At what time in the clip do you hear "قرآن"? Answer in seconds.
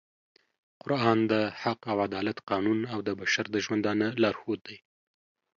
0.81-1.19